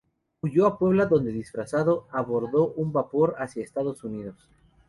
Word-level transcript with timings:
Huyó 0.41 0.65
a 0.65 0.79
Puebla, 0.79 1.05
donde 1.05 1.31
disfrazado, 1.31 2.07
abordó 2.09 2.69
un 2.69 2.91
vapor 2.91 3.35
hacia 3.37 3.63
Estados 3.63 4.03
Unidos. 4.03 4.49